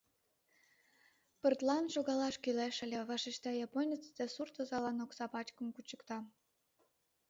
[1.39, 6.17] —Пыртлан шогалаш кӱлеш ыле,— вашешта японец да сурт озалан окса пачкым кучыкта.